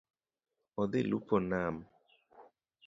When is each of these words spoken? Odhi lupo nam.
Odhi 0.81 1.01
lupo 1.09 1.35
nam. 1.49 1.75